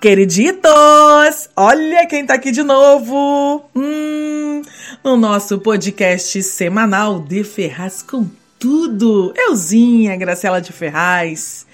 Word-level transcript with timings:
Queriditos! 0.00 1.50
Olha 1.54 2.06
quem 2.06 2.24
tá 2.24 2.32
aqui 2.32 2.50
de 2.50 2.62
novo! 2.62 3.62
Hum, 3.76 4.62
no 5.04 5.14
nosso 5.14 5.58
podcast 5.58 6.42
semanal 6.42 7.20
de 7.20 7.44
Ferraz 7.44 8.00
com 8.00 8.26
tudo. 8.58 9.34
Euzinha, 9.36 10.16
Graciela 10.16 10.58
de 10.58 10.72
Ferraz. 10.72 11.66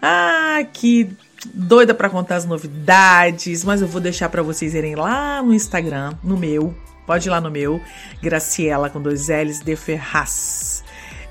Ah, 0.00 0.64
que 0.72 1.10
doida 1.52 1.92
para 1.92 2.08
contar 2.08 2.36
as 2.36 2.46
novidades, 2.46 3.62
mas 3.62 3.82
eu 3.82 3.88
vou 3.88 4.00
deixar 4.00 4.30
para 4.30 4.42
vocês 4.42 4.74
irem 4.74 4.94
lá 4.94 5.42
no 5.42 5.52
Instagram, 5.52 6.14
no 6.24 6.38
meu. 6.38 6.74
Pode 7.06 7.28
ir 7.28 7.30
lá 7.30 7.42
no 7.42 7.50
meu, 7.50 7.78
Graciela 8.22 8.88
com 8.88 9.02
dois 9.02 9.28
L's 9.28 9.60
de 9.60 9.76
Ferraz 9.76 10.82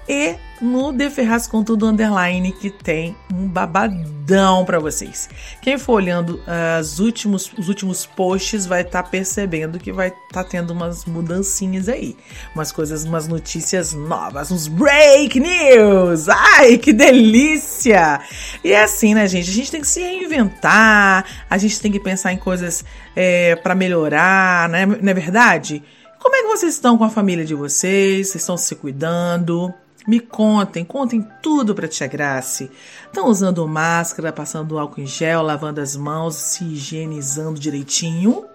e 0.08 0.36
no 0.62 0.92
De 0.92 1.10
Ferraz 1.10 1.48
com 1.48 1.64
Tudo 1.64 1.88
Underline, 1.88 2.52
que 2.52 2.70
tem 2.70 3.16
um 3.34 3.48
babadão 3.48 4.64
para 4.64 4.80
vocês. 4.80 5.30
Quem 5.62 5.78
for 5.78 5.94
olhando 5.94 6.40
uh, 6.40 7.04
últimos, 7.04 7.52
os 7.58 7.68
últimos 7.68 8.06
posts 8.06 8.66
vai 8.66 8.82
estar 8.82 9.04
tá 9.04 9.10
percebendo 9.10 9.80
que 9.80 9.92
vai 9.92 10.08
estar 10.08 10.44
tá 10.44 10.44
tendo 10.44 10.72
umas 10.72 11.06
mudancinhas 11.06 11.90
aí. 11.90 12.16
Umas 12.54 12.72
coisas, 12.72 13.04
umas 13.04 13.28
notícias 13.28 13.94
novas, 13.94 14.52
uns 14.52 14.68
break 14.68 15.40
news! 15.40 16.30
Ai, 16.30 16.78
que 16.78 16.94
delícia! 16.94 18.22
E 18.64 18.72
é 18.72 18.84
assim, 18.84 19.14
né, 19.14 19.28
gente? 19.28 19.50
A 19.50 19.54
gente 19.54 19.72
tem 19.72 19.82
que 19.82 19.88
se 19.88 20.02
reinventar, 20.02 21.26
a 21.50 21.58
gente 21.58 21.80
tem 21.82 21.92
que 21.92 22.00
pensar 22.00 22.32
em 22.32 22.38
coisas 22.38 22.86
é, 23.16 23.56
para 23.58 23.76
melhorar, 23.76 24.70
né? 24.70 24.86
Não 24.86 25.12
é 25.12 25.14
verdade? 25.14 25.84
Como 26.20 26.36
é 26.36 26.42
que 26.42 26.48
vocês 26.48 26.74
estão 26.74 26.98
com 26.98 27.04
a 27.04 27.10
família 27.10 27.46
de 27.46 27.54
vocês? 27.54 28.30
Vocês 28.30 28.42
estão 28.42 28.58
se 28.58 28.74
cuidando? 28.76 29.74
Me 30.08 30.20
contem, 30.20 30.86
contem 30.86 31.28
tudo 31.42 31.74
para 31.74 31.88
Tia 31.88 32.08
Grace. 32.08 32.70
Estão 33.08 33.28
usando 33.28 33.68
máscara, 33.68 34.32
passando 34.32 34.78
álcool 34.78 35.02
em 35.02 35.08
gel, 35.08 35.42
lavando 35.42 35.82
as 35.82 35.96
mãos, 35.96 36.36
se 36.36 36.64
higienizando 36.64 37.60
direitinho? 37.60 38.46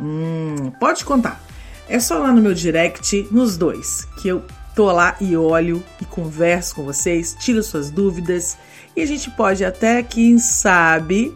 Hum, 0.00 0.72
pode 0.80 1.04
contar. 1.04 1.40
É 1.88 2.00
só 2.00 2.18
lá 2.18 2.32
no 2.32 2.42
meu 2.42 2.54
direct, 2.54 3.28
nos 3.30 3.56
dois, 3.56 4.06
que 4.20 4.28
eu 4.28 4.42
tô 4.74 4.90
lá 4.90 5.16
e 5.20 5.36
olho 5.36 5.82
e 6.00 6.04
converso 6.04 6.74
com 6.74 6.84
vocês, 6.84 7.36
tiro 7.38 7.62
suas 7.62 7.90
dúvidas 7.90 8.56
e 8.96 9.02
a 9.02 9.06
gente 9.06 9.30
pode 9.30 9.64
até, 9.64 10.02
quem 10.02 10.38
sabe, 10.38 11.32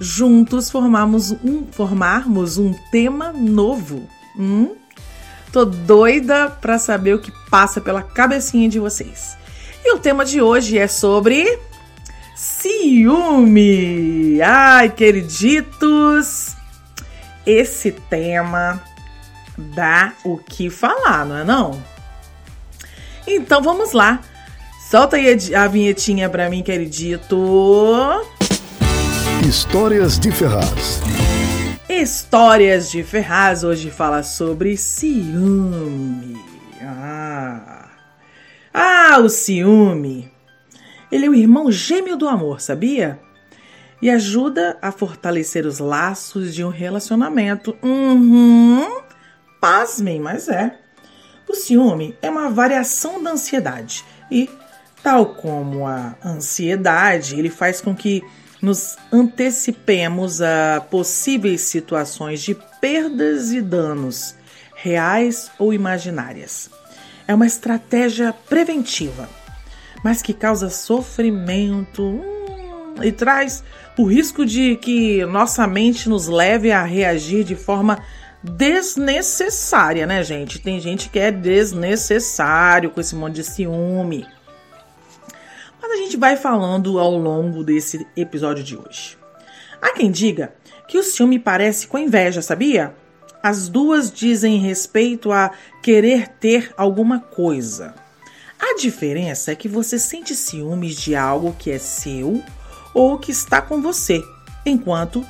juntos 0.00 0.70
formarmos 0.70 1.32
um, 1.32 1.66
formarmos 1.70 2.58
um 2.58 2.74
tema 2.90 3.32
novo. 3.32 4.08
Hum? 4.38 4.74
Tô 5.52 5.64
doida 5.64 6.48
para 6.48 6.78
saber 6.78 7.14
o 7.14 7.18
que 7.18 7.30
passa 7.52 7.82
pela 7.82 8.02
cabecinha 8.02 8.66
de 8.66 8.80
vocês. 8.80 9.36
E 9.84 9.92
o 9.92 9.98
tema 9.98 10.24
de 10.24 10.40
hoje 10.40 10.78
é 10.78 10.88
sobre 10.88 11.58
ciúme. 12.34 14.40
Ai, 14.40 14.88
queriditos, 14.88 16.56
esse 17.44 17.92
tema 17.92 18.82
dá 19.76 20.14
o 20.24 20.38
que 20.38 20.70
falar, 20.70 21.26
não 21.26 21.36
é 21.36 21.44
não? 21.44 21.82
Então 23.26 23.62
vamos 23.62 23.92
lá. 23.92 24.20
Solta 24.90 25.16
aí 25.16 25.54
a 25.54 25.66
vinhetinha 25.66 26.30
para 26.30 26.48
mim, 26.48 26.62
queridito. 26.62 27.36
Histórias 29.46 30.18
de 30.18 30.32
Ferraz. 30.32 31.02
Histórias 31.86 32.90
de 32.90 33.02
Ferraz 33.02 33.62
hoje 33.62 33.90
fala 33.90 34.22
sobre 34.22 34.74
ciúme. 34.78 36.41
Ah. 38.72 39.18
o 39.18 39.28
ciúme. 39.28 40.30
Ele 41.10 41.26
é 41.26 41.28
o 41.28 41.34
irmão 41.34 41.70
gêmeo 41.70 42.16
do 42.16 42.28
amor, 42.28 42.60
sabia? 42.60 43.20
E 44.00 44.10
ajuda 44.10 44.78
a 44.80 44.90
fortalecer 44.90 45.66
os 45.66 45.78
laços 45.78 46.54
de 46.54 46.64
um 46.64 46.70
relacionamento. 46.70 47.76
Uhum. 47.82 49.02
Pasmem, 49.60 50.18
mas 50.18 50.48
é. 50.48 50.78
O 51.48 51.54
ciúme 51.54 52.16
é 52.22 52.30
uma 52.30 52.48
variação 52.48 53.22
da 53.22 53.32
ansiedade 53.32 54.04
e, 54.30 54.48
tal 55.02 55.34
como 55.34 55.86
a 55.86 56.16
ansiedade, 56.24 57.38
ele 57.38 57.50
faz 57.50 57.80
com 57.80 57.94
que 57.94 58.22
nos 58.62 58.96
antecipemos 59.12 60.40
a 60.40 60.80
possíveis 60.90 61.60
situações 61.62 62.40
de 62.40 62.56
perdas 62.80 63.52
e 63.52 63.60
danos, 63.60 64.34
reais 64.74 65.50
ou 65.58 65.74
imaginárias. 65.74 66.70
É 67.26 67.34
uma 67.34 67.46
estratégia 67.46 68.32
preventiva, 68.48 69.28
mas 70.04 70.22
que 70.22 70.32
causa 70.32 70.70
sofrimento 70.70 72.02
hum, 72.02 72.94
e 73.02 73.12
traz 73.12 73.62
o 73.96 74.04
risco 74.04 74.44
de 74.44 74.76
que 74.76 75.24
nossa 75.26 75.66
mente 75.66 76.08
nos 76.08 76.28
leve 76.28 76.72
a 76.72 76.82
reagir 76.82 77.44
de 77.44 77.54
forma 77.54 77.98
desnecessária, 78.42 80.06
né, 80.06 80.24
gente? 80.24 80.58
Tem 80.58 80.80
gente 80.80 81.08
que 81.08 81.18
é 81.18 81.30
desnecessário 81.30 82.90
com 82.90 83.00
esse 83.00 83.14
monte 83.14 83.36
de 83.36 83.44
ciúme 83.44 84.26
mas 85.82 85.90
a 85.90 85.96
gente 85.96 86.16
vai 86.16 86.36
falando 86.36 87.00
ao 87.00 87.16
longo 87.18 87.64
desse 87.64 88.06
episódio 88.16 88.62
de 88.62 88.76
hoje. 88.76 89.18
Há 89.80 89.92
quem 89.92 90.12
diga 90.12 90.54
que 90.86 90.96
o 90.96 91.02
ciúme 91.02 91.40
parece 91.40 91.88
com 91.88 91.98
inveja, 91.98 92.40
sabia? 92.40 92.94
As 93.42 93.68
duas 93.68 94.12
dizem 94.12 94.58
respeito 94.58 95.32
a 95.32 95.50
querer 95.82 96.28
ter 96.28 96.72
alguma 96.76 97.18
coisa. 97.18 97.94
A 98.58 98.76
diferença 98.76 99.50
é 99.50 99.56
que 99.56 99.68
você 99.68 99.98
sente 99.98 100.36
ciúmes 100.36 100.94
de 100.94 101.16
algo 101.16 101.56
que 101.58 101.70
é 101.70 101.78
seu 101.78 102.40
ou 102.94 103.18
que 103.18 103.32
está 103.32 103.60
com 103.60 103.82
você, 103.82 104.22
enquanto 104.64 105.26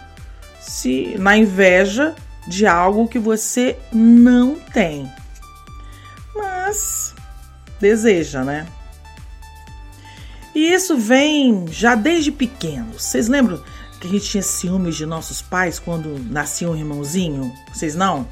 se 0.61 1.17
na 1.19 1.37
inveja 1.37 2.15
de 2.47 2.67
algo 2.67 3.09
que 3.09 3.19
você 3.19 3.79
não 3.93 4.57
tem. 4.57 5.11
Mas 6.35 7.15
deseja, 7.81 8.45
né? 8.45 8.67
E 10.55 10.73
isso 10.73 10.99
vem 10.99 11.67
já 11.69 11.95
desde 11.95 12.31
pequeno. 12.31 12.93
Vocês 12.99 13.27
lembram 13.29 13.63
que 14.03 14.09
a 14.09 14.11
gente 14.11 14.29
tinha 14.29 14.43
ciúmes 14.43 14.97
de 14.97 15.07
nossos 15.07 15.41
pais 15.41 15.79
quando 15.79 16.19
nascia 16.29 16.69
um 16.69 16.77
irmãozinho? 16.77 17.55
Vocês 17.73 17.95
não? 17.95 18.27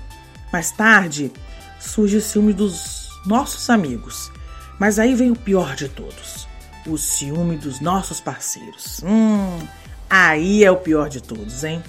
Mais 0.53 0.73
tarde 0.73 1.33
surge 1.79 2.17
o 2.17 2.21
ciúme 2.21 2.53
dos 2.53 3.09
nossos 3.25 3.71
amigos. 3.71 4.33
Mas 4.81 4.99
aí 4.99 5.15
vem 5.15 5.31
o 5.31 5.37
pior 5.37 5.77
de 5.77 5.89
todos: 5.89 6.49
o 6.87 6.99
ciúme 6.99 7.57
dos 7.57 7.81
nossos 7.81 8.21
parceiros. 8.21 9.01
Hum, 9.05 9.61
aí 10.09 10.65
é 10.65 10.71
o 10.71 10.77
pior 10.77 11.09
de 11.09 11.23
todos, 11.23 11.63
hein? 11.63 11.81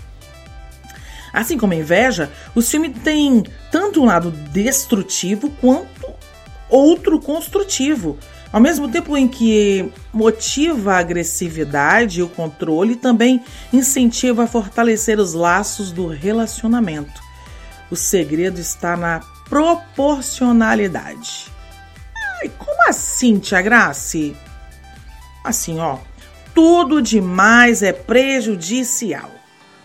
Assim 1.33 1.57
como 1.57 1.73
a 1.73 1.77
inveja, 1.77 2.31
o 2.53 2.61
ciúme 2.61 2.93
tem 2.93 3.43
tanto 3.71 4.01
um 4.01 4.05
lado 4.05 4.29
destrutivo 4.29 5.49
quanto 5.59 6.13
outro 6.69 7.19
construtivo. 7.19 8.19
Ao 8.51 8.59
mesmo 8.59 8.89
tempo 8.89 9.15
em 9.17 9.27
que 9.29 9.89
motiva 10.13 10.93
a 10.93 10.97
agressividade 10.97 12.19
e 12.19 12.23
o 12.23 12.27
controle, 12.27 12.97
também 12.97 13.41
incentiva 13.71 14.43
a 14.43 14.47
fortalecer 14.47 15.19
os 15.19 15.33
laços 15.33 15.91
do 15.91 16.07
relacionamento. 16.07 17.21
O 17.89 17.95
segredo 17.95 18.59
está 18.59 18.97
na 18.97 19.21
proporcionalidade. 19.49 21.47
Ai, 22.41 22.51
como 22.57 22.89
assim, 22.89 23.39
Tia 23.39 23.61
Grace? 23.61 24.35
Assim, 25.43 25.79
ó, 25.79 25.97
tudo 26.53 27.01
demais 27.01 27.81
é 27.81 27.93
prejudicial. 27.93 29.31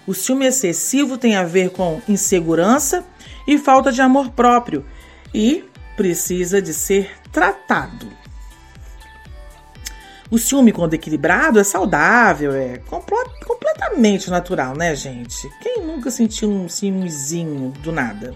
O 0.07 0.15
ciúme 0.15 0.47
excessivo 0.47 1.17
tem 1.19 1.37
a 1.37 1.45
ver 1.45 1.71
com 1.71 2.01
insegurança 2.09 3.05
e 3.47 3.59
falta 3.59 3.93
de 3.93 4.01
amor 4.01 4.31
próprio 4.31 4.85
e 5.33 5.65
precisa 5.97 6.61
de 6.61 6.75
ser 6.75 7.11
tratado. 7.33 8.26
O 10.31 10.39
ciúme, 10.39 10.73
quando 10.73 10.95
equilibrado, 10.95 11.61
é 11.61 11.65
saudável, 11.65 12.53
é 12.53 12.79
completamente 12.79 14.29
natural, 14.29 14.77
né, 14.77 14.95
gente? 14.95 15.49
Quem 15.63 15.81
nunca 15.81 16.11
sentiu 16.11 16.51
um 16.51 16.69
ciúmezinho 16.69 17.71
do 17.83 17.93
nada? 17.93 18.35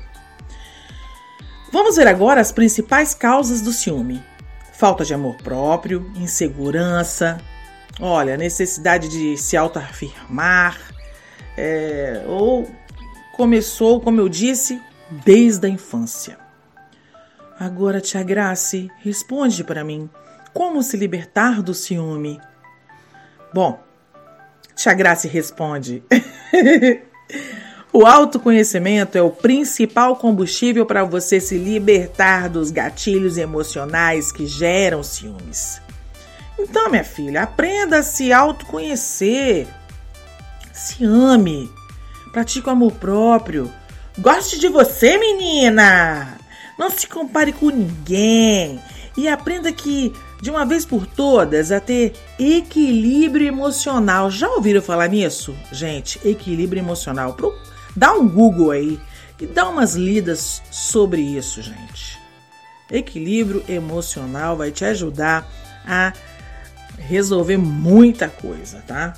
Vamos 1.72 1.96
ver 1.96 2.06
agora 2.06 2.40
as 2.40 2.52
principais 2.52 3.12
causas 3.12 3.60
do 3.60 3.72
ciúme: 3.72 4.22
falta 4.72 5.04
de 5.04 5.14
amor 5.14 5.36
próprio, 5.36 6.10
insegurança, 6.16 7.40
olha, 8.00 8.36
necessidade 8.36 9.08
de 9.08 9.36
se 9.36 9.56
autoafirmar, 9.56 10.78
é, 11.56 12.22
ou 12.26 12.70
começou, 13.36 14.00
como 14.00 14.20
eu 14.20 14.28
disse, 14.28 14.80
desde 15.10 15.66
a 15.66 15.70
infância. 15.70 16.38
Agora, 17.58 18.00
Tia 18.00 18.22
Grace, 18.22 18.90
responde 19.02 19.64
para 19.64 19.82
mim: 19.84 20.08
como 20.52 20.82
se 20.82 20.96
libertar 20.96 21.62
do 21.62 21.74
ciúme? 21.74 22.40
Bom, 23.52 23.82
Tia 24.74 24.94
Grace 24.94 25.28
responde. 25.28 26.02
o 27.92 28.06
autoconhecimento 28.06 29.18
é 29.18 29.22
o 29.22 29.30
principal 29.30 30.16
combustível 30.16 30.86
para 30.86 31.04
você 31.04 31.40
se 31.40 31.58
libertar 31.58 32.48
dos 32.48 32.70
gatilhos 32.70 33.36
emocionais 33.36 34.32
que 34.32 34.46
geram 34.46 35.02
ciúmes. 35.02 35.80
Então, 36.58 36.90
minha 36.90 37.04
filha, 37.04 37.42
aprenda 37.42 37.98
a 37.98 38.02
se 38.02 38.32
autoconhecer. 38.32 39.66
Se 40.72 41.04
ame. 41.04 41.70
Pratique 42.32 42.68
o 42.68 42.72
amor 42.72 42.92
próprio. 42.92 43.70
Goste 44.18 44.58
de 44.58 44.68
você, 44.68 45.18
menina! 45.18 46.38
Não 46.78 46.90
se 46.90 47.06
compare 47.06 47.52
com 47.52 47.68
ninguém. 47.70 48.80
E 49.16 49.28
aprenda 49.28 49.72
que 49.72 50.12
de 50.40 50.50
uma 50.50 50.64
vez 50.64 50.84
por 50.84 51.06
todas 51.06 51.70
a 51.70 51.80
ter 51.80 52.14
equilíbrio 52.38 53.46
emocional. 53.46 54.30
Já 54.30 54.48
ouviram 54.48 54.80
falar 54.80 55.08
nisso? 55.08 55.54
Gente, 55.70 56.20
equilíbrio 56.26 56.80
emocional. 56.80 57.36
Dá 57.94 58.12
um 58.12 58.28
Google 58.28 58.70
aí 58.70 58.98
e 59.40 59.46
dá 59.46 59.68
umas 59.68 59.94
lidas 59.94 60.62
sobre 60.70 61.20
isso, 61.20 61.60
gente. 61.62 62.18
Equilíbrio 62.90 63.64
emocional 63.68 64.56
vai 64.56 64.70
te 64.70 64.84
ajudar 64.84 65.46
a 65.86 66.12
resolver 66.98 67.56
muita 67.56 68.28
coisa, 68.28 68.82
tá? 68.86 69.14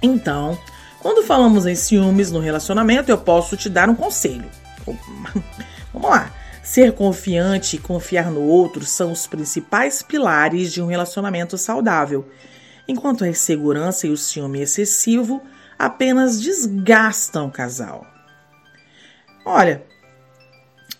Então, 0.00 0.58
quando 1.00 1.26
falamos 1.26 1.66
em 1.66 1.74
ciúmes 1.74 2.30
no 2.30 2.40
relacionamento, 2.40 3.10
eu 3.10 3.18
posso 3.18 3.56
te 3.56 3.68
dar 3.68 3.88
um 3.88 3.94
conselho. 3.94 4.48
Vamos 5.92 6.10
lá. 6.10 6.32
Ser 6.68 6.92
confiante 6.92 7.76
e 7.76 7.78
confiar 7.78 8.30
no 8.30 8.42
outro 8.42 8.84
são 8.84 9.10
os 9.10 9.26
principais 9.26 10.02
pilares 10.02 10.70
de 10.70 10.82
um 10.82 10.86
relacionamento 10.86 11.56
saudável, 11.56 12.28
enquanto 12.86 13.24
a 13.24 13.28
insegurança 13.28 14.06
e 14.06 14.10
o 14.10 14.18
ciúme 14.18 14.60
excessivo 14.60 15.42
apenas 15.78 16.38
desgastam 16.38 17.46
o 17.46 17.50
casal. 17.50 18.06
Olha, 19.46 19.82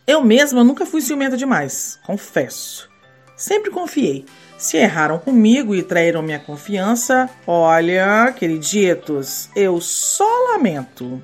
eu 0.06 0.24
mesma 0.24 0.64
nunca 0.64 0.86
fui 0.86 1.02
ciumenta 1.02 1.36
demais, 1.36 2.00
confesso. 2.06 2.88
Sempre 3.36 3.70
confiei. 3.70 4.24
Se 4.56 4.78
erraram 4.78 5.18
comigo 5.18 5.74
e 5.74 5.82
traíram 5.82 6.22
minha 6.22 6.40
confiança, 6.40 7.28
olha, 7.46 8.32
queriditos, 8.32 9.50
eu 9.54 9.82
só 9.82 10.26
lamento. 10.50 11.22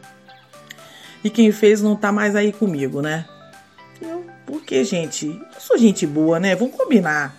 E 1.25 1.31
quem 1.31 1.51
fez 1.51 1.81
não 1.81 1.97
tá 1.97 2.13
mais 2.13 2.37
aí 2.37 2.53
comigo, 2.53 3.01
né? 3.01 3.25
Porque, 4.55 4.85
gente, 4.85 5.27
eu 5.27 5.61
sou 5.61 5.77
gente 5.77 6.07
boa, 6.07 6.39
né? 6.39 6.55
Vamos 6.55 6.77
combinar. 6.77 7.35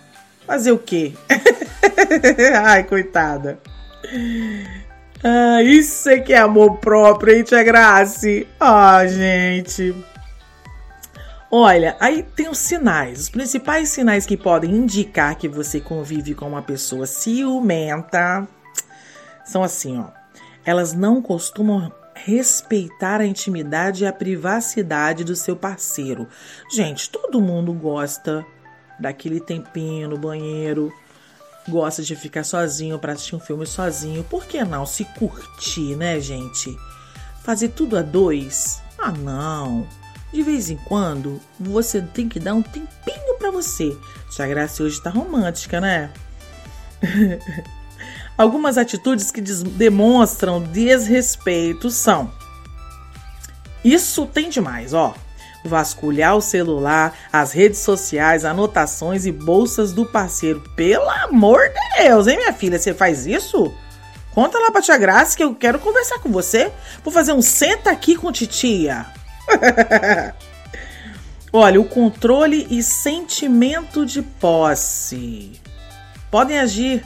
Fazer 0.46 0.70
o 0.70 0.78
quê? 0.78 1.14
Ai, 2.62 2.84
coitada. 2.84 3.58
Ah, 5.24 5.62
isso 5.62 6.10
é 6.10 6.18
que 6.18 6.34
é 6.34 6.38
amor 6.38 6.76
próprio, 6.76 7.34
hein, 7.34 7.42
Tia 7.42 7.62
Grace? 7.62 8.46
Ah, 8.60 9.06
gente. 9.06 9.96
Olha, 11.50 11.96
aí 11.98 12.22
tem 12.22 12.50
os 12.50 12.58
sinais. 12.58 13.20
Os 13.20 13.30
principais 13.30 13.88
sinais 13.88 14.26
que 14.26 14.36
podem 14.36 14.70
indicar 14.70 15.36
que 15.36 15.48
você 15.48 15.80
convive 15.80 16.34
com 16.34 16.46
uma 16.46 16.60
pessoa 16.60 17.06
ciumenta 17.06 18.46
são 19.42 19.62
assim, 19.62 19.98
ó. 19.98 20.08
Elas 20.66 20.92
não 20.92 21.22
costumam 21.22 21.90
respeitar 22.24 23.20
a 23.20 23.26
intimidade 23.26 24.04
e 24.04 24.06
a 24.06 24.12
privacidade 24.12 25.22
do 25.22 25.36
seu 25.36 25.54
parceiro. 25.54 26.26
Gente, 26.72 27.10
todo 27.10 27.40
mundo 27.40 27.72
gosta 27.74 28.44
daquele 28.98 29.38
tempinho 29.38 30.08
no 30.08 30.16
banheiro, 30.16 30.90
gosta 31.68 32.02
de 32.02 32.16
ficar 32.16 32.42
sozinho 32.42 32.98
para 32.98 33.12
assistir 33.12 33.36
um 33.36 33.40
filme 33.40 33.66
sozinho. 33.66 34.24
Por 34.24 34.46
que 34.46 34.64
não 34.64 34.86
se 34.86 35.04
curtir, 35.04 35.94
né, 35.94 36.18
gente? 36.18 36.74
Fazer 37.44 37.68
tudo 37.68 37.98
a 37.98 38.02
dois? 38.02 38.82
Ah, 38.98 39.12
não. 39.12 39.86
De 40.32 40.42
vez 40.42 40.70
em 40.70 40.76
quando, 40.76 41.40
você 41.60 42.00
tem 42.00 42.28
que 42.28 42.40
dar 42.40 42.54
um 42.54 42.62
tempinho 42.62 43.38
para 43.38 43.50
você. 43.50 43.96
Tia 44.30 44.48
Graça 44.48 44.82
hoje 44.82 45.00
tá 45.00 45.10
romântica, 45.10 45.80
né? 45.80 46.10
Algumas 48.36 48.76
atitudes 48.76 49.30
que 49.30 49.40
demonstram 49.40 50.62
desrespeito 50.62 51.90
são: 51.90 52.30
Isso 53.84 54.26
tem 54.26 54.50
demais, 54.50 54.92
ó. 54.92 55.14
Vasculhar 55.64 56.36
o 56.36 56.40
celular, 56.40 57.12
as 57.32 57.50
redes 57.50 57.80
sociais, 57.80 58.44
anotações 58.44 59.26
e 59.26 59.32
bolsas 59.32 59.92
do 59.92 60.06
parceiro. 60.06 60.62
Pelo 60.76 61.08
amor 61.08 61.60
de 61.68 62.04
Deus, 62.04 62.26
hein, 62.26 62.36
minha 62.36 62.52
filha? 62.52 62.78
Você 62.78 62.94
faz 62.94 63.26
isso? 63.26 63.74
Conta 64.32 64.58
lá 64.58 64.70
pra 64.70 64.82
tia 64.82 64.98
Graça 64.98 65.36
que 65.36 65.42
eu 65.42 65.54
quero 65.54 65.78
conversar 65.78 66.18
com 66.18 66.30
você. 66.30 66.70
Vou 67.02 67.12
fazer 67.12 67.32
um 67.32 67.40
senta 67.40 67.90
aqui 67.90 68.14
com 68.16 68.30
titia. 68.30 69.06
Olha, 71.50 71.80
o 71.80 71.84
controle 71.86 72.66
e 72.70 72.82
sentimento 72.82 74.04
de 74.04 74.20
posse 74.20 75.58
podem 76.30 76.58
agir 76.58 77.02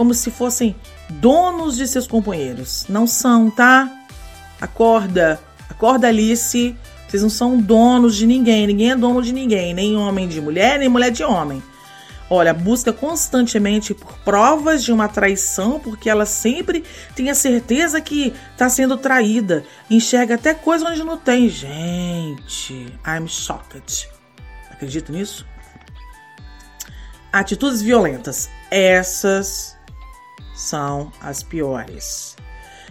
como 0.00 0.14
se 0.14 0.30
fossem 0.30 0.74
donos 1.10 1.76
de 1.76 1.86
seus 1.86 2.06
companheiros. 2.06 2.86
Não 2.88 3.06
são, 3.06 3.50
tá? 3.50 3.86
Acorda, 4.58 5.38
acorda 5.68 6.08
Alice. 6.08 6.74
Vocês 7.06 7.22
não 7.22 7.28
são 7.28 7.60
donos 7.60 8.16
de 8.16 8.26
ninguém, 8.26 8.66
ninguém 8.66 8.92
é 8.92 8.96
dono 8.96 9.20
de 9.20 9.30
ninguém, 9.30 9.74
nem 9.74 9.98
homem 9.98 10.26
de 10.26 10.40
mulher, 10.40 10.78
nem 10.78 10.88
mulher 10.88 11.10
de 11.10 11.22
homem. 11.22 11.62
Olha, 12.30 12.54
busca 12.54 12.94
constantemente 12.94 13.92
por 13.92 14.14
provas 14.20 14.82
de 14.82 14.90
uma 14.90 15.06
traição, 15.06 15.78
porque 15.78 16.08
ela 16.08 16.24
sempre 16.24 16.82
tem 17.14 17.28
a 17.28 17.34
certeza 17.34 18.00
que 18.00 18.32
está 18.52 18.70
sendo 18.70 18.96
traída. 18.96 19.66
Enxerga 19.90 20.36
até 20.36 20.54
coisa 20.54 20.88
onde 20.88 21.04
não 21.04 21.18
tem. 21.18 21.46
Gente, 21.46 22.86
I'm 23.06 23.28
shocked. 23.28 24.08
Acredito 24.70 25.12
nisso? 25.12 25.46
Atitudes 27.30 27.82
violentas. 27.82 28.48
Essas 28.70 29.78
são 30.60 31.10
as 31.20 31.42
piores. 31.42 32.36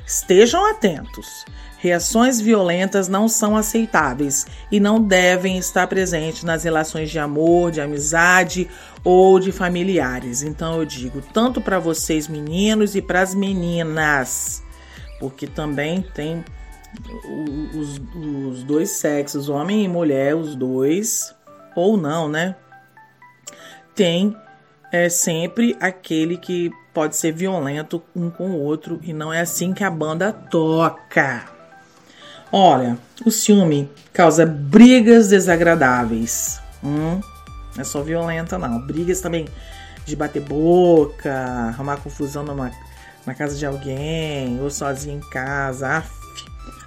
Estejam 0.05 0.65
atentos. 0.69 1.45
Reações 1.77 2.41
violentas 2.41 3.07
não 3.07 3.29
são 3.29 3.55
aceitáveis 3.55 4.45
e 4.69 4.79
não 4.79 5.01
devem 5.01 5.57
estar 5.57 5.87
presentes 5.87 6.43
nas 6.43 6.63
relações 6.63 7.09
de 7.09 7.17
amor, 7.19 7.71
de 7.71 7.79
amizade 7.79 8.69
ou 9.01 9.39
de 9.39 9.51
familiares. 9.51 10.41
Então 10.41 10.79
eu 10.79 10.85
digo 10.85 11.21
tanto 11.33 11.61
para 11.61 11.79
vocês 11.79 12.27
meninos 12.27 12.95
e 12.95 13.01
para 13.01 13.21
as 13.21 13.33
meninas, 13.33 14.61
porque 15.19 15.47
também 15.47 16.01
tem 16.01 16.43
os, 17.73 18.01
os 18.51 18.63
dois 18.63 18.89
sexos, 18.89 19.47
homem 19.47 19.85
e 19.85 19.87
mulher, 19.87 20.35
os 20.35 20.55
dois, 20.55 21.33
ou 21.75 21.95
não, 21.95 22.27
né? 22.27 22.55
Tem 23.95 24.35
é 24.91 25.07
sempre 25.07 25.77
aquele 25.79 26.37
que 26.37 26.71
pode 26.93 27.15
ser 27.15 27.31
violento 27.31 28.01
um 28.15 28.29
com 28.29 28.51
o 28.51 28.59
outro 28.59 28.99
e 29.03 29.13
não 29.13 29.31
é 29.31 29.41
assim 29.41 29.73
que 29.73 29.83
a 29.83 29.89
banda 29.89 30.31
toca. 30.31 31.45
Olha, 32.51 32.97
o 33.25 33.29
ciúme 33.29 33.89
causa 34.11 34.45
brigas 34.45 35.29
desagradáveis. 35.29 36.59
Hum, 36.83 37.21
não 37.75 37.81
é 37.81 37.83
só 37.83 38.01
violenta, 38.01 38.57
não. 38.57 38.79
Brigas 38.85 39.21
também 39.21 39.47
de 40.05 40.15
bater 40.15 40.41
boca, 40.41 41.31
arrumar 41.69 41.97
confusão 41.97 42.43
numa, 42.43 42.71
na 43.25 43.35
casa 43.35 43.55
de 43.55 43.65
alguém 43.65 44.59
ou 44.61 44.69
sozinho 44.71 45.17
em 45.17 45.29
casa. 45.29 45.97
Aff. 45.97 46.09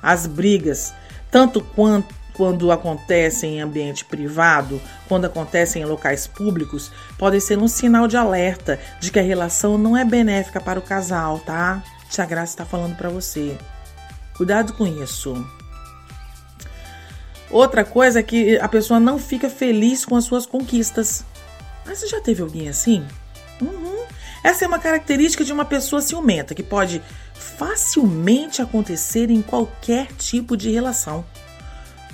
As 0.02 0.26
brigas, 0.26 0.92
tanto 1.30 1.60
quanto 1.60 2.12
quando 2.34 2.72
acontecem 2.72 3.58
em 3.58 3.60
ambiente 3.60 4.04
privado, 4.04 4.80
quando 5.08 5.26
acontecem 5.26 5.82
em 5.82 5.86
locais 5.86 6.26
públicos, 6.26 6.90
podem 7.18 7.40
ser 7.40 7.58
um 7.58 7.68
sinal 7.68 8.08
de 8.08 8.16
alerta 8.16 8.78
de 9.00 9.10
que 9.10 9.18
a 9.18 9.22
relação 9.22 9.76
não 9.76 9.96
é 9.96 10.04
benéfica 10.04 10.60
para 10.60 10.78
o 10.78 10.82
casal, 10.82 11.38
tá? 11.40 11.82
Tia 12.08 12.24
Graça 12.24 12.52
está 12.52 12.64
falando 12.64 12.96
para 12.96 13.08
você. 13.08 13.56
Cuidado 14.34 14.72
com 14.72 14.86
isso. 14.86 15.46
Outra 17.50 17.84
coisa 17.84 18.20
é 18.20 18.22
que 18.22 18.58
a 18.58 18.68
pessoa 18.68 18.98
não 18.98 19.18
fica 19.18 19.50
feliz 19.50 20.04
com 20.04 20.16
as 20.16 20.24
suas 20.24 20.46
conquistas. 20.46 21.24
Mas 21.84 21.98
você 21.98 22.08
já 22.08 22.20
teve 22.20 22.42
alguém 22.42 22.68
assim? 22.68 23.06
Uhum. 23.60 24.04
Essa 24.42 24.64
é 24.64 24.68
uma 24.68 24.78
característica 24.78 25.44
de 25.44 25.52
uma 25.52 25.64
pessoa 25.64 26.00
ciumenta 26.00 26.54
que 26.54 26.62
pode 26.62 27.02
facilmente 27.34 28.62
acontecer 28.62 29.30
em 29.30 29.42
qualquer 29.42 30.08
tipo 30.14 30.56
de 30.56 30.70
relação. 30.70 31.24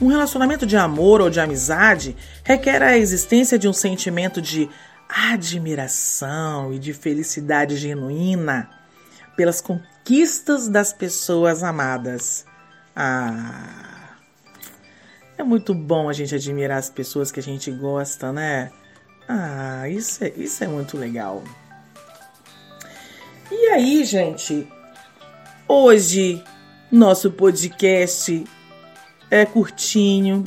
Um 0.01 0.07
relacionamento 0.07 0.65
de 0.65 0.77
amor 0.77 1.21
ou 1.21 1.29
de 1.29 1.41
amizade 1.41 2.17
requer 2.45 2.83
a 2.83 2.97
existência 2.97 3.59
de 3.59 3.67
um 3.67 3.73
sentimento 3.73 4.41
de 4.41 4.69
admiração 5.09 6.73
e 6.73 6.79
de 6.79 6.93
felicidade 6.93 7.77
genuína 7.77 8.71
pelas 9.37 9.61
conquistas 9.61 10.69
das 10.69 10.93
pessoas 10.93 11.63
amadas. 11.63 12.45
Ah, 12.95 14.15
é 15.37 15.43
muito 15.43 15.75
bom 15.75 16.09
a 16.09 16.13
gente 16.13 16.35
admirar 16.35 16.79
as 16.79 16.91
pessoas 16.91 17.33
que 17.33 17.41
a 17.41 17.43
gente 17.43 17.71
gosta, 17.71 18.33
né? 18.33 18.71
Ah, 19.29 19.89
isso 19.89 20.25
é, 20.25 20.33
isso 20.37 20.63
é 20.63 20.69
muito 20.69 20.97
legal. 20.97 21.43
E 23.51 23.67
aí, 23.69 24.05
gente, 24.05 24.69
hoje 25.67 26.45
nosso 26.91 27.31
podcast 27.31 28.45
é 29.31 29.45
curtinho, 29.45 30.45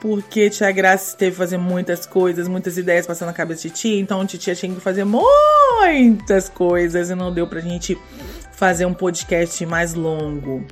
porque 0.00 0.50
Tia 0.50 0.70
Graça 0.72 1.16
teve 1.16 1.32
que 1.32 1.36
fazer 1.36 1.58
muitas 1.58 2.06
coisas, 2.06 2.48
muitas 2.48 2.76
ideias 2.76 3.06
passando 3.06 3.28
na 3.28 3.32
cabeça 3.32 3.68
de 3.68 3.70
Tia, 3.70 4.00
então 4.00 4.20
a 4.20 4.26
Tia 4.26 4.54
tinha 4.54 4.74
que 4.74 4.80
fazer 4.80 5.04
muitas 5.04 6.48
coisas 6.48 7.10
e 7.10 7.14
não 7.14 7.32
deu 7.32 7.46
pra 7.46 7.60
gente 7.60 7.96
fazer 8.52 8.84
um 8.84 8.94
podcast 8.94 9.64
mais 9.64 9.94
longo. 9.94 10.66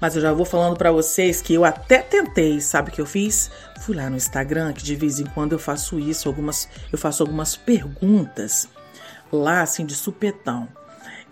Mas 0.00 0.14
eu 0.14 0.22
já 0.22 0.32
vou 0.32 0.44
falando 0.44 0.76
para 0.76 0.92
vocês 0.92 1.42
que 1.42 1.52
eu 1.52 1.64
até 1.64 1.98
tentei, 1.98 2.60
sabe 2.60 2.90
o 2.90 2.92
que 2.92 3.00
eu 3.00 3.06
fiz? 3.06 3.50
Fui 3.80 3.96
lá 3.96 4.08
no 4.08 4.16
Instagram, 4.16 4.72
que 4.72 4.82
de 4.82 4.94
vez 4.94 5.18
em 5.18 5.26
quando 5.26 5.52
eu 5.52 5.58
faço 5.58 5.98
isso, 5.98 6.28
algumas 6.28 6.68
eu 6.92 6.98
faço 6.98 7.22
algumas 7.22 7.56
perguntas 7.56 8.68
lá 9.32 9.62
assim 9.62 9.84
de 9.84 9.94
supetão. 9.94 10.68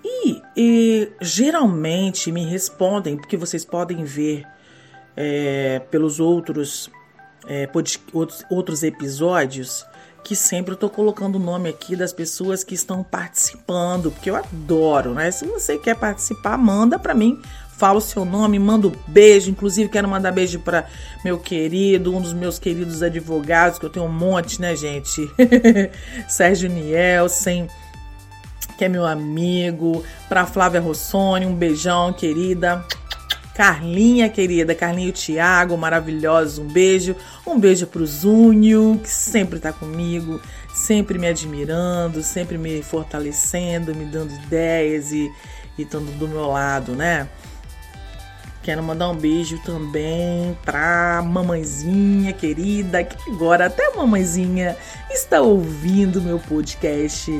E, 0.05 0.43
e 0.57 1.13
geralmente 1.21 2.31
me 2.31 2.45
respondem, 2.45 3.17
porque 3.17 3.37
vocês 3.37 3.65
podem 3.65 4.05
ver 4.05 4.45
é, 5.17 5.81
pelos 5.91 6.21
outros, 6.21 6.91
é, 7.49 7.69
outros, 8.13 8.45
outros 8.51 8.83
episódios 8.83 9.85
que 10.27 10.35
sempre 10.35 10.73
eu 10.73 10.77
tô 10.77 10.91
colocando 10.91 11.37
o 11.37 11.39
nome 11.39 11.69
aqui 11.69 11.95
das 11.95 12.13
pessoas 12.13 12.65
que 12.65 12.75
estão 12.75 13.05
participando, 13.05 14.11
porque 14.11 14.29
eu 14.29 14.35
adoro, 14.35 15.15
né? 15.15 15.31
Se 15.31 15.47
você 15.47 15.79
quer 15.79 15.95
participar, 15.95 16.59
manda 16.59 16.99
para 16.99 17.15
mim, 17.15 17.41
fala 17.77 17.99
o 17.99 18.01
seu 18.01 18.25
nome, 18.25 18.59
manda 18.59 18.89
um 18.89 18.93
beijo. 19.07 19.51
Inclusive, 19.51 19.89
quero 19.89 20.09
mandar 20.09 20.33
beijo 20.33 20.59
para 20.59 20.87
meu 21.25 21.39
querido, 21.39 22.13
um 22.13 22.21
dos 22.21 22.33
meus 22.33 22.59
queridos 22.59 23.05
advogados, 23.05 23.79
que 23.79 23.87
eu 23.87 23.91
tenho 23.91 24.07
um 24.07 24.13
monte, 24.13 24.61
né, 24.61 24.75
gente? 24.75 25.31
Sérgio 26.29 26.69
Nielsen, 26.69 27.69
que 28.77 28.85
é 28.85 28.89
meu 28.89 29.07
amigo. 29.07 30.05
Para 30.29 30.45
Flávia 30.45 30.81
Rossoni, 30.81 31.47
um 31.47 31.55
beijão, 31.55 32.13
querida. 32.13 32.85
Carlinha, 33.57 34.29
querida, 34.29 34.75
Carlinho 34.75 35.15
Thiago, 35.15 35.79
maravilhoso, 35.79 36.61
um 36.61 36.67
beijo. 36.67 37.17
Um 37.47 37.59
beijo 37.59 37.87
pro 37.87 38.07
Zúnio, 38.07 39.01
que 39.03 39.09
sempre 39.09 39.59
tá 39.59 39.73
comigo, 39.73 40.39
sempre 40.75 41.19
me 41.19 41.27
admirando, 41.27 42.23
sempre 42.23 42.59
me 42.59 42.83
fortalecendo, 42.83 43.95
me 43.95 44.05
dando 44.05 44.35
ideias 44.35 45.11
e 45.11 45.33
estando 45.79 46.13
do 46.19 46.29
meu 46.29 46.49
lado, 46.49 46.95
né? 46.95 47.27
Quero 48.63 48.83
mandar 48.83 49.09
um 49.09 49.17
beijo 49.17 49.59
também 49.65 50.55
pra 50.63 51.23
mamãezinha 51.23 52.35
querida, 52.35 53.03
que 53.05 53.31
agora 53.31 53.67
até 53.69 53.87
a 53.87 53.97
mamãezinha 53.97 54.77
está 55.11 55.41
ouvindo 55.41 56.21
meu 56.21 56.39
podcast. 56.39 57.33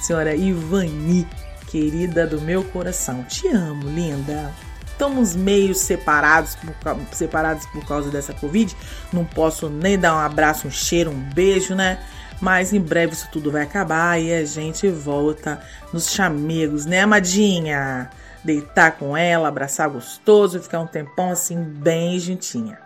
Senhora 0.00 0.36
Ivani, 0.36 1.26
querida 1.66 2.28
do 2.28 2.40
meu 2.40 2.62
coração. 2.62 3.24
Te 3.24 3.48
amo, 3.48 3.88
linda. 3.88 4.52
Estamos 4.94 5.34
meio 5.34 5.74
separados 5.74 6.54
por, 6.54 6.72
separados 7.10 7.66
por 7.66 7.84
causa 7.84 8.10
dessa 8.10 8.32
Covid. 8.32 8.76
Não 9.12 9.24
posso 9.24 9.68
nem 9.68 9.98
dar 9.98 10.14
um 10.14 10.20
abraço, 10.20 10.68
um 10.68 10.70
cheiro, 10.70 11.10
um 11.10 11.20
beijo, 11.34 11.74
né? 11.74 11.98
Mas 12.40 12.72
em 12.72 12.80
breve 12.80 13.12
isso 13.12 13.28
tudo 13.32 13.50
vai 13.50 13.62
acabar 13.62 14.20
e 14.20 14.32
a 14.32 14.44
gente 14.44 14.88
volta 14.88 15.60
nos 15.92 16.10
chamegos, 16.10 16.86
né, 16.86 17.00
amadinha? 17.00 18.08
Deitar 18.44 18.92
com 18.92 19.16
ela, 19.16 19.48
abraçar 19.48 19.88
gostoso, 19.88 20.62
ficar 20.62 20.78
um 20.78 20.86
tempão 20.86 21.32
assim, 21.32 21.60
bem 21.60 22.20
juntinha. 22.20 22.78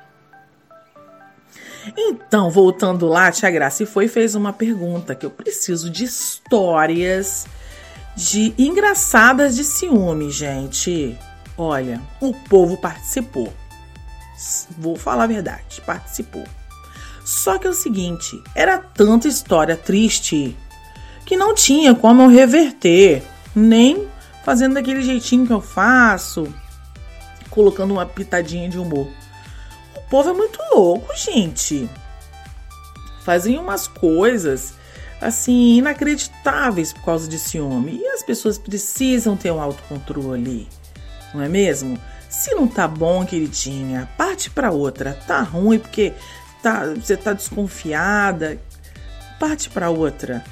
Então, 1.94 2.50
voltando 2.50 3.06
lá, 3.06 3.26
a 3.26 3.32
Tia 3.32 3.50
Graça 3.50 3.84
foi 3.84 4.06
e 4.06 4.08
fez 4.08 4.34
uma 4.34 4.52
pergunta 4.52 5.14
que 5.14 5.26
eu 5.26 5.30
preciso 5.30 5.90
de 5.90 6.04
histórias 6.04 7.46
de 8.16 8.54
engraçadas 8.56 9.54
de 9.54 9.62
ciúme, 9.62 10.30
gente. 10.30 11.18
Olha, 11.60 12.00
o 12.20 12.32
povo 12.32 12.76
participou. 12.76 13.52
Vou 14.78 14.94
falar 14.94 15.24
a 15.24 15.26
verdade, 15.26 15.80
participou. 15.84 16.44
Só 17.24 17.58
que 17.58 17.66
é 17.66 17.70
o 17.70 17.74
seguinte, 17.74 18.40
era 18.54 18.78
tanta 18.78 19.26
história 19.26 19.76
triste 19.76 20.56
que 21.26 21.36
não 21.36 21.56
tinha 21.56 21.96
como 21.96 22.22
eu 22.22 22.28
reverter, 22.28 23.24
nem 23.56 24.06
fazendo 24.44 24.74
daquele 24.74 25.02
jeitinho 25.02 25.48
que 25.48 25.52
eu 25.52 25.60
faço, 25.60 26.46
colocando 27.50 27.92
uma 27.92 28.06
pitadinha 28.06 28.68
de 28.68 28.78
humor. 28.78 29.08
O 29.96 30.00
povo 30.08 30.30
é 30.30 30.32
muito 30.32 30.60
louco, 30.72 31.12
gente. 31.16 31.90
Fazem 33.24 33.58
umas 33.58 33.88
coisas 33.88 34.74
assim 35.20 35.78
inacreditáveis 35.78 36.92
por 36.92 37.04
causa 37.04 37.28
de 37.28 37.36
ciúme. 37.36 37.98
E 38.00 38.06
as 38.06 38.22
pessoas 38.22 38.56
precisam 38.56 39.36
ter 39.36 39.50
um 39.50 39.60
autocontrole 39.60 40.68
não 41.34 41.42
é 41.42 41.48
mesmo? 41.48 41.98
Se 42.28 42.54
não 42.54 42.66
tá 42.68 42.86
bom, 42.86 43.24
queridinha, 43.24 44.08
parte 44.16 44.50
para 44.50 44.70
outra. 44.70 45.14
Tá 45.26 45.40
ruim 45.40 45.78
porque 45.78 46.12
tá, 46.62 46.86
você 46.94 47.16
tá 47.16 47.32
desconfiada, 47.32 48.60
parte 49.38 49.70
para 49.70 49.90
outra. 49.90 50.44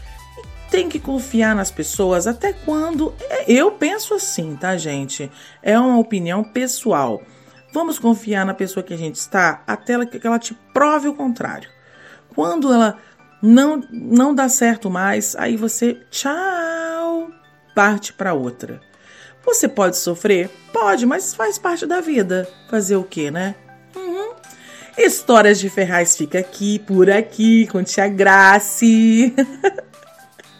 Tem 0.70 0.88
que 0.88 0.98
confiar 0.98 1.54
nas 1.54 1.70
pessoas 1.70 2.26
até 2.26 2.52
quando. 2.52 3.14
É, 3.20 3.50
eu 3.52 3.70
penso 3.72 4.14
assim, 4.14 4.56
tá, 4.56 4.76
gente? 4.76 5.30
É 5.62 5.78
uma 5.78 5.98
opinião 5.98 6.42
pessoal. 6.42 7.22
Vamos 7.72 7.98
confiar 7.98 8.46
na 8.46 8.54
pessoa 8.54 8.82
que 8.82 8.94
a 8.94 8.98
gente 8.98 9.16
está 9.16 9.62
até 9.66 10.04
que 10.06 10.26
ela 10.26 10.38
te 10.38 10.54
prove 10.72 11.08
o 11.08 11.14
contrário. 11.14 11.68
Quando 12.34 12.72
ela 12.72 12.98
não 13.42 13.82
não 13.90 14.34
dá 14.34 14.48
certo 14.48 14.90
mais, 14.90 15.36
aí 15.36 15.56
você 15.56 15.94
tchau, 16.10 17.30
parte 17.74 18.12
para 18.12 18.32
outra. 18.32 18.80
Você 19.46 19.68
pode 19.68 19.96
sofrer? 19.96 20.50
Pode, 20.72 21.06
mas 21.06 21.32
faz 21.32 21.56
parte 21.56 21.86
da 21.86 22.00
vida. 22.00 22.48
Fazer 22.68 22.96
o 22.96 23.04
quê, 23.04 23.30
né? 23.30 23.54
Uhum. 23.94 24.32
Histórias 24.98 25.60
de 25.60 25.70
Ferraz 25.70 26.16
fica 26.16 26.40
aqui, 26.40 26.80
por 26.80 27.08
aqui, 27.08 27.68
com 27.68 27.82
Tia 27.84 28.08
Grace. 28.08 29.32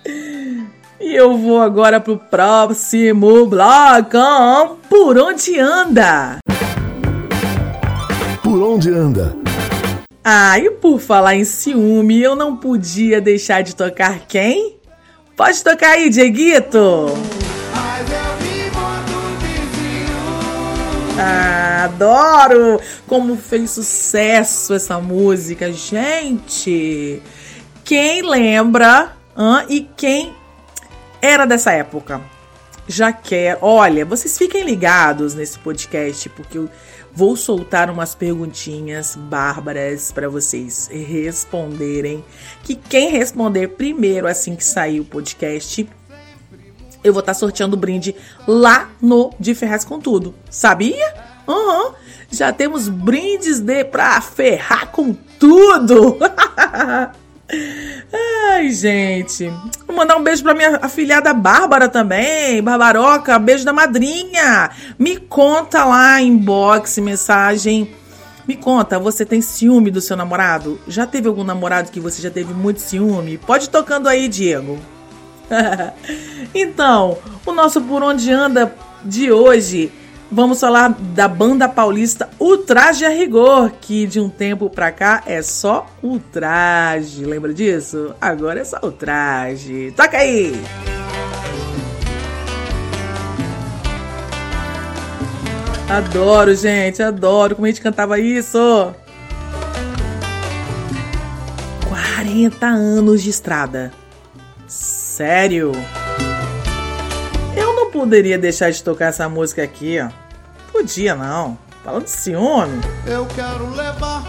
e 1.01 1.15
eu 1.15 1.37
vou 1.37 1.61
agora 1.61 2.01
pro 2.01 2.17
próximo 2.17 3.45
bloco. 3.47 4.79
Por 4.89 5.19
onde 5.19 5.59
anda? 5.59 6.39
Por 8.43 8.63
onde 8.63 8.91
anda? 8.91 9.37
Ah, 10.25 10.59
e 10.61 10.71
por 10.71 11.01
falar 11.01 11.35
em 11.35 11.45
ciúme, 11.45 12.23
eu 12.23 12.37
não 12.37 12.57
podia 12.57 13.21
deixar 13.21 13.63
de 13.63 13.75
tocar 13.75 14.21
quem? 14.29 14.77
Pode 15.37 15.63
tocar 15.63 15.91
aí, 15.91 16.09
Dieguito! 16.09 17.09
Adoro! 21.19 22.81
Como 23.07 23.37
fez 23.37 23.71
sucesso 23.71 24.75
essa 24.75 24.99
música, 25.01 25.73
gente! 25.73 27.23
Quem 27.85 28.23
lembra 28.23 29.17
hein, 29.37 29.67
e 29.69 29.81
quem 29.97 30.35
era 31.23 31.47
dessa 31.47 31.73
época? 31.73 32.21
Já 32.89 33.13
quer. 33.13 33.59
Olha, 33.61 34.05
vocês 34.05 34.37
fiquem 34.39 34.65
ligados 34.65 35.35
nesse 35.35 35.59
podcast, 35.59 36.29
porque 36.31 36.59
eu 36.59 36.69
vou 37.13 37.35
soltar 37.35 37.91
umas 37.91 38.15
perguntinhas 38.15 39.17
bárbaras 39.17 40.13
para 40.13 40.29
vocês 40.29 40.89
responderem. 40.93 42.25
Que 42.63 42.77
quem 42.77 43.11
responder 43.11 43.69
primeiro, 43.69 44.29
assim 44.29 44.55
que 44.55 44.65
sair 44.65 45.01
o 45.01 45.05
podcast, 45.05 45.89
eu 47.07 47.13
vou 47.13 47.21
estar 47.21 47.33
tá 47.33 47.39
sorteando 47.39 47.77
o 47.77 47.79
brinde 47.79 48.15
lá 48.47 48.91
no 49.01 49.33
De 49.39 49.55
Ferraz 49.55 49.85
com 49.85 50.01
Tudo. 50.01 50.35
Sabia? 50.51 51.15
Uhum. 51.47 51.93
Já 52.31 52.53
temos 52.53 52.89
brindes 52.89 53.61
de 53.61 53.85
pra 53.85 54.21
ferrar 54.21 54.89
com 54.89 55.15
tudo. 55.39 56.19
Ai, 58.51 58.71
gente. 58.71 59.49
Vou 59.87 59.97
mandar 59.97 60.17
um 60.17 60.23
beijo 60.23 60.43
pra 60.43 60.55
minha 60.55 60.81
afilhada 60.83 61.33
Bárbara 61.33 61.89
também. 61.89 62.61
Barbaroca, 62.61 63.39
beijo 63.39 63.65
da 63.65 63.73
madrinha. 63.73 64.71
Me 64.99 65.17
conta 65.17 65.85
lá, 65.85 66.21
inbox, 66.21 66.99
mensagem. 66.99 67.95
Me 68.47 68.57
conta, 68.57 68.99
você 68.99 69.25
tem 69.25 69.41
ciúme 69.41 69.91
do 69.91 70.01
seu 70.01 70.17
namorado? 70.17 70.81
Já 70.87 71.07
teve 71.07 71.29
algum 71.29 71.45
namorado 71.45 71.91
que 71.91 72.01
você 72.01 72.23
já 72.23 72.31
teve 72.31 72.53
muito 72.53 72.81
ciúme? 72.81 73.39
Pode 73.39 73.71
tocando 73.71 74.09
aí, 74.09 74.29
Diego. 74.29 74.79
então, 76.55 77.19
o 77.45 77.53
nosso 77.53 77.81
Por 77.83 78.03
Onde 78.03 78.31
Anda 78.33 78.75
de 79.05 79.31
hoje, 79.31 79.93
vamos 80.31 80.61
falar 80.61 80.89
da 80.89 81.29
banda 81.29 81.69
paulista 81.69 82.29
Ultraje 82.39 83.05
a 83.05 83.09
Rigor, 83.09 83.71
que 83.81 84.07
de 84.07 84.21
um 84.21 84.29
tempo 84.29 84.69
pra 84.69 84.91
cá 84.91 85.23
é 85.27 85.43
só 85.43 85.87
ultraje. 86.03 87.25
Lembra 87.25 87.55
disso? 87.55 88.15
Agora 88.21 88.61
é 88.61 88.65
só 88.65 88.79
ultraje. 88.83 89.93
Toca 89.97 90.19
aí! 90.19 90.61
Adoro, 95.89 96.53
gente, 96.53 97.01
adoro 97.01 97.55
como 97.55 97.65
a 97.65 97.69
gente 97.71 97.81
cantava 97.81 98.19
isso. 98.19 98.93
40 101.89 102.67
anos 102.67 103.23
de 103.23 103.31
estrada. 103.31 103.93
Sério? 105.17 105.73
Eu 107.57 107.75
não 107.75 107.91
poderia 107.91 108.39
deixar 108.39 108.71
de 108.71 108.83
tocar 108.83 109.07
essa 109.07 109.27
música 109.31 109.63
aqui, 109.63 109.99
ó. 109.99 110.11
Podia 110.71 111.15
não. 111.15 111.57
Falando 111.83 112.05
de 112.05 112.11
ciúme. 112.11 112.83
Eu 113.07 113.25
quero 113.35 113.71
levar 113.71 114.23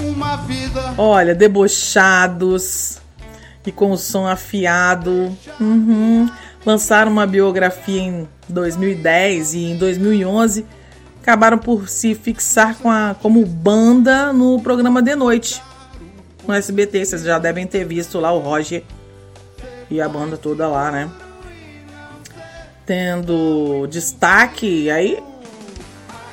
uma 0.00 0.38
vida. 0.38 0.94
Olha, 0.98 1.36
debochados 1.36 2.98
e 3.64 3.70
com 3.70 3.92
o 3.92 3.96
som 3.96 4.26
afiado. 4.26 5.38
Uhum. 5.60 6.28
Lançaram 6.66 7.12
uma 7.12 7.24
biografia 7.24 8.02
em 8.02 8.28
2010 8.48 9.54
e 9.54 9.64
em 9.66 9.76
2011 9.76 10.66
acabaram 11.22 11.58
por 11.58 11.88
se 11.88 12.16
fixar 12.16 12.74
com 12.74 12.90
a, 12.90 13.14
como 13.22 13.46
banda 13.46 14.32
no 14.32 14.60
programa 14.60 15.00
de 15.00 15.14
noite 15.14 15.62
no 16.44 16.52
SBT. 16.52 17.04
Vocês 17.04 17.22
já 17.22 17.38
devem 17.38 17.68
ter 17.68 17.84
visto 17.84 18.18
lá 18.18 18.32
o 18.32 18.40
Roger 18.40 18.82
e 19.92 20.00
a 20.00 20.08
banda 20.08 20.38
toda 20.38 20.66
lá, 20.66 20.90
né? 20.90 21.10
Tendo 22.86 23.86
destaque, 23.88 24.90
aí 24.90 25.22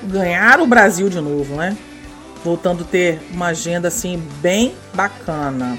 ganharam 0.03 0.63
o 0.63 0.67
Brasil 0.67 1.09
de 1.09 1.19
novo, 1.19 1.55
né? 1.57 1.77
Voltando 2.41 2.83
a 2.83 2.87
ter 2.87 3.19
uma 3.31 3.47
agenda 3.47 3.89
assim 3.89 4.17
bem 4.41 4.73
bacana. 4.93 5.77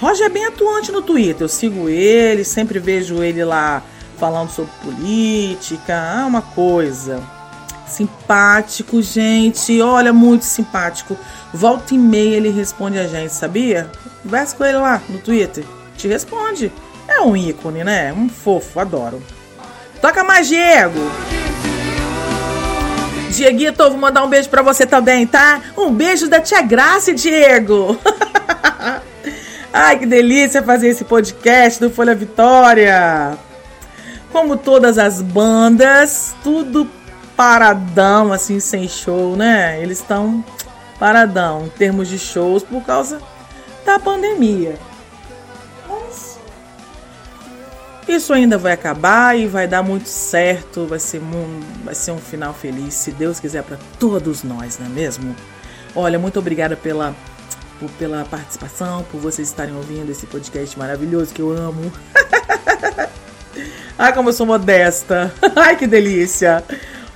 Roger 0.00 0.26
é 0.26 0.28
bem 0.28 0.46
atuante 0.46 0.92
no 0.92 1.02
Twitter, 1.02 1.42
eu 1.42 1.48
sigo 1.48 1.88
ele, 1.88 2.44
sempre 2.44 2.78
vejo 2.78 3.20
ele 3.20 3.44
lá 3.44 3.82
falando 4.16 4.50
sobre 4.50 4.70
política, 4.82 5.96
ah, 5.96 6.26
uma 6.26 6.42
coisa. 6.42 7.20
Simpático, 7.88 9.02
gente, 9.02 9.80
olha, 9.80 10.12
muito 10.12 10.44
simpático. 10.44 11.16
Volta 11.52 11.94
e 11.94 11.98
meia 11.98 12.36
ele 12.36 12.50
responde 12.50 12.98
a 12.98 13.08
gente, 13.08 13.32
sabia? 13.32 13.90
Conversa 14.22 14.54
com 14.54 14.64
ele 14.64 14.78
lá 14.78 15.02
no 15.08 15.18
Twitter, 15.18 15.64
te 15.96 16.08
responde. 16.08 16.72
É 17.08 17.20
um 17.20 17.36
ícone, 17.36 17.84
né? 17.84 18.12
Um 18.12 18.28
fofo, 18.28 18.80
adoro. 18.80 19.22
Toca 20.00 20.24
mais, 20.24 20.48
Diego! 20.48 21.00
Dieguito, 23.30 23.82
vou 23.90 23.98
mandar 23.98 24.24
um 24.24 24.28
beijo 24.28 24.48
para 24.48 24.62
você 24.62 24.86
também, 24.86 25.26
tá? 25.26 25.60
Um 25.76 25.92
beijo 25.92 26.28
da 26.28 26.40
tia 26.40 26.62
Graça, 26.62 27.12
Diego! 27.12 27.98
Ai, 29.72 29.98
que 29.98 30.06
delícia 30.06 30.62
fazer 30.62 30.88
esse 30.88 31.04
podcast 31.04 31.80
do 31.80 31.90
Folha 31.90 32.14
Vitória! 32.14 33.36
Como 34.32 34.56
todas 34.56 34.96
as 34.96 35.20
bandas, 35.20 36.34
tudo 36.42 36.88
paradão, 37.36 38.32
assim, 38.32 38.58
sem 38.58 38.88
show, 38.88 39.36
né? 39.36 39.80
Eles 39.82 39.98
estão 39.98 40.44
paradão 40.98 41.66
em 41.66 41.68
termos 41.68 42.08
de 42.08 42.18
shows 42.18 42.62
por 42.62 42.82
causa 42.82 43.20
da 43.84 43.98
pandemia. 43.98 44.78
Isso 48.08 48.32
ainda 48.32 48.56
vai 48.56 48.72
acabar 48.72 49.38
e 49.38 49.46
vai 49.46 49.66
dar 49.66 49.82
muito 49.82 50.08
certo, 50.08 50.86
vai 50.86 50.98
ser, 50.98 51.20
um, 51.20 51.60
vai 51.84 51.94
ser 51.94 52.12
um 52.12 52.18
final 52.18 52.54
feliz, 52.54 52.94
se 52.94 53.10
Deus 53.10 53.40
quiser, 53.40 53.62
para 53.62 53.78
todos 53.98 54.42
nós, 54.42 54.78
não 54.78 54.86
é 54.86 54.88
mesmo? 54.88 55.34
Olha, 55.94 56.18
muito 56.18 56.38
obrigada 56.38 56.76
pela 56.76 57.14
por, 57.78 57.90
pela 57.92 58.24
participação, 58.24 59.04
por 59.10 59.20
vocês 59.20 59.48
estarem 59.48 59.74
ouvindo 59.74 60.10
esse 60.10 60.26
podcast 60.26 60.78
maravilhoso 60.78 61.32
que 61.32 61.42
eu 61.42 61.50
amo. 61.50 61.92
Ai, 63.98 64.12
como 64.14 64.28
eu 64.28 64.32
sou 64.32 64.46
modesta. 64.46 65.32
Ai, 65.54 65.76
que 65.76 65.86
delícia. 65.86 66.64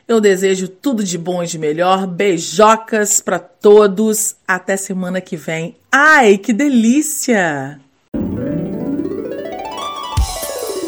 Eu 0.07 0.21
desejo 0.21 0.69
tudo 0.69 1.03
de 1.03 1.19
bom 1.19 1.43
e 1.43 1.47
de 1.47 1.59
melhor. 1.59 2.07
Beijocas 2.07 3.21
para 3.21 3.41
todos. 3.41 4.37
Até 4.47 4.77
semana 4.77 5.21
que 5.21 5.37
vem. 5.37 5.75
Ai, 5.91 6.39
que 6.39 6.53
delícia! 6.53 7.81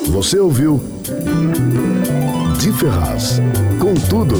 Você 0.09 0.39
ouviu 0.39 0.81
De 2.59 2.73
Ferraz. 2.73 3.41
Com 3.79 3.95
tudo. 3.95 4.37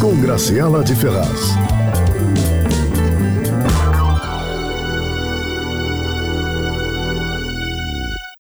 Com 0.00 0.18
Graciela 0.20 0.82
de 0.82 0.94
Ferraz. 0.94 1.77